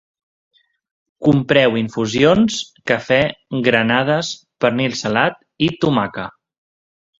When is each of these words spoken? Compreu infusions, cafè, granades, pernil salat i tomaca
Compreu 1.27 1.77
infusions, 1.81 2.57
cafè, 2.93 3.21
granades, 3.69 4.33
pernil 4.67 4.99
salat 5.05 5.41
i 5.69 5.71
tomaca 5.87 6.29